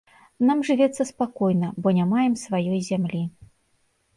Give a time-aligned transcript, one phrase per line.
[0.49, 3.21] Нам жывецца спакойна, бо не маем сваёй зямлі.